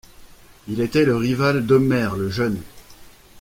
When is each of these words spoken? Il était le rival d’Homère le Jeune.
Il 0.67 0.81
était 0.81 1.05
le 1.05 1.15
rival 1.15 1.63
d’Homère 1.67 2.15
le 2.15 2.31
Jeune. 2.31 2.59